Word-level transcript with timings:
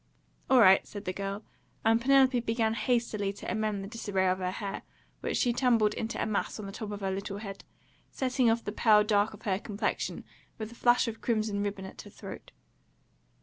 "All 0.49 0.59
right," 0.59 0.83
said 0.87 1.05
the 1.05 1.13
girl, 1.13 1.43
and 1.85 2.01
Penelope 2.01 2.39
began 2.39 2.73
hastily 2.73 3.31
to 3.33 3.51
amend 3.51 3.83
the 3.83 3.87
disarray 3.87 4.27
of 4.29 4.39
her 4.39 4.49
hair, 4.49 4.81
which 5.19 5.37
she 5.37 5.53
tumbled 5.53 5.93
into 5.93 6.19
a 6.19 6.25
mass 6.25 6.59
on 6.59 6.65
the 6.65 6.71
top 6.71 6.89
of 6.91 7.01
her 7.01 7.11
little 7.11 7.37
head, 7.37 7.63
setting 8.09 8.49
off 8.49 8.63
the 8.63 8.71
pale 8.71 9.03
dark 9.03 9.35
of 9.35 9.43
her 9.43 9.59
complexion 9.59 10.23
with 10.57 10.71
a 10.71 10.75
flash 10.75 11.07
of 11.07 11.21
crimson 11.21 11.61
ribbon 11.61 11.85
at 11.85 12.01
her 12.01 12.09
throat. 12.09 12.49